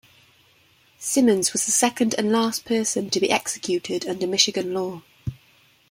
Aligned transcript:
Simmons 0.97 1.53
was 1.53 1.65
the 1.67 1.71
second 1.71 2.15
and 2.17 2.31
last 2.31 2.65
person 2.65 3.11
to 3.11 3.19
be 3.19 3.29
executed 3.29 4.07
under 4.07 4.25
Michigan 4.25 4.73
law. 4.73 5.03